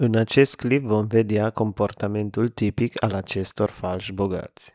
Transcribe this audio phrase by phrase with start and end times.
[0.00, 4.74] În acest clip vom vedea comportamentul tipic al acestor falși bogați.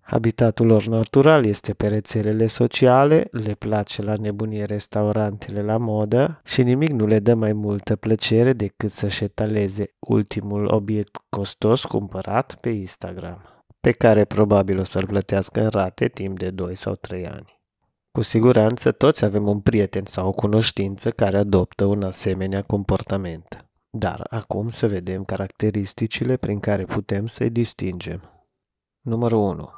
[0.00, 6.62] Habitatul lor natural este pe rețelele sociale, le place la nebunie restaurantele la modă și
[6.62, 12.68] nimic nu le dă mai multă plăcere decât să-și etaleze ultimul obiect costos cumpărat pe
[12.68, 17.59] Instagram, pe care probabil o să-l plătească în rate timp de 2 sau 3 ani.
[18.12, 23.66] Cu siguranță toți avem un prieten sau o cunoștință care adoptă un asemenea comportament.
[23.90, 28.20] Dar acum să vedem caracteristicile prin care putem să-i distingem.
[29.00, 29.68] Numărul 1.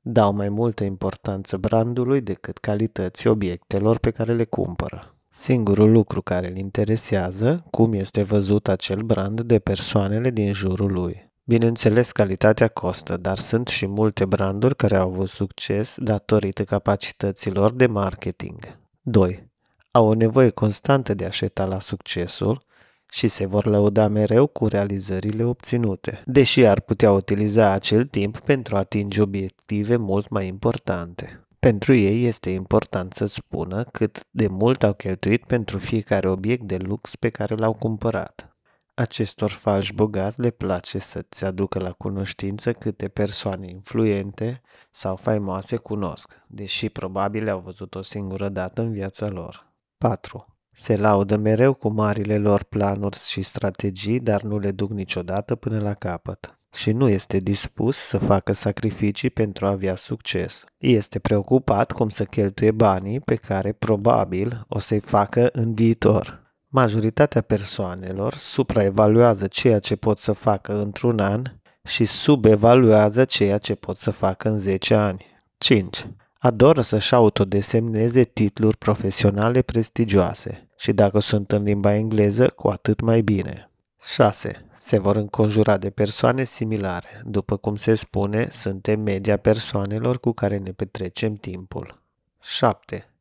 [0.00, 5.16] Dau mai multă importanță brandului decât calității obiectelor pe care le cumpără.
[5.30, 11.31] Singurul lucru care îl interesează, cum este văzut acel brand de persoanele din jurul lui.
[11.44, 17.86] Bineînțeles, calitatea costă, dar sunt și multe branduri care au avut succes datorită capacităților de
[17.86, 18.78] marketing.
[19.00, 19.50] 2.
[19.90, 22.62] Au o nevoie constantă de a-și la succesul
[23.10, 28.76] și se vor lăuda mereu cu realizările obținute, deși ar putea utiliza acel timp pentru
[28.76, 31.46] a atinge obiective mult mai importante.
[31.58, 36.76] Pentru ei este important să spună cât de mult au cheltuit pentru fiecare obiect de
[36.76, 38.51] lux pe care l-au cumpărat.
[38.94, 46.42] Acestor falși bogați le place să-ți aducă la cunoștință câte persoane influente sau faimoase cunosc,
[46.46, 49.72] deși probabil le-au văzut o singură dată în viața lor.
[49.98, 50.44] 4.
[50.72, 55.80] Se laudă mereu cu marile lor planuri și strategii, dar nu le duc niciodată până
[55.80, 56.58] la capăt.
[56.74, 60.64] Și nu este dispus să facă sacrificii pentru a avea succes.
[60.78, 66.41] Este preocupat cum să cheltuie banii pe care probabil o să-i facă în viitor.
[66.74, 71.42] Majoritatea persoanelor supraevaluează ceea ce pot să facă într-un an
[71.84, 75.24] și subevaluează ceea ce pot să facă în 10 ani.
[75.58, 76.06] 5.
[76.38, 83.20] Adoră să-și autodesemneze titluri profesionale prestigioase și dacă sunt în limba engleză, cu atât mai
[83.20, 83.70] bine.
[84.14, 84.66] 6.
[84.78, 87.22] Se vor înconjura de persoane similare.
[87.24, 92.02] După cum se spune, suntem media persoanelor cu care ne petrecem timpul.
[92.40, 93.11] 7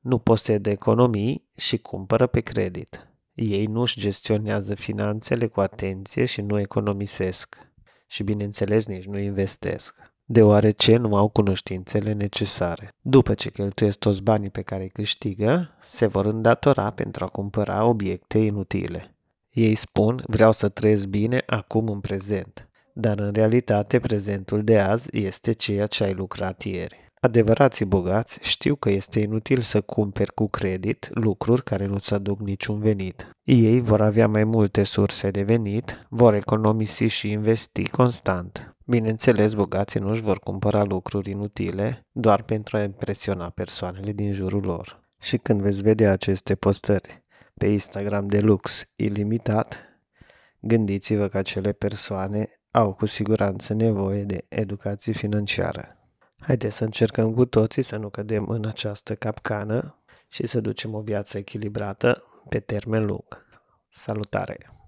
[0.00, 3.08] nu posedă economii și cumpără pe credit.
[3.34, 7.58] Ei nu își gestionează finanțele cu atenție și nu economisesc.
[8.06, 9.94] Și bineînțeles nici nu investesc,
[10.24, 12.94] deoarece nu au cunoștințele necesare.
[13.00, 17.84] După ce cheltuiesc toți banii pe care îi câștigă, se vor îndatora pentru a cumpăra
[17.84, 19.14] obiecte inutile.
[19.52, 25.08] Ei spun, vreau să trăiesc bine acum în prezent, dar în realitate prezentul de azi
[25.12, 27.09] este ceea ce ai lucrat ieri.
[27.22, 32.78] Adevărații bogați știu că este inutil să cumperi cu credit lucruri care nu-ți aduc niciun
[32.78, 33.30] venit.
[33.42, 38.74] Ei vor avea mai multe surse de venit, vor economisi și investi constant.
[38.86, 44.64] Bineînțeles, bogații nu își vor cumpăra lucruri inutile doar pentru a impresiona persoanele din jurul
[44.64, 45.00] lor.
[45.20, 49.76] Și când veți vedea aceste postări pe Instagram de lux ilimitat,
[50.60, 55.94] gândiți-vă că acele persoane au cu siguranță nevoie de educație financiară.
[56.40, 61.00] Haideți să încercăm cu toții să nu cădem în această capcană și să ducem o
[61.00, 63.46] viață echilibrată pe termen lung.
[63.88, 64.79] Salutare!